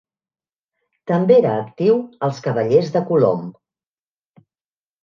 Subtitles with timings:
[1.11, 3.49] També era actiu als Cavallers de Colom.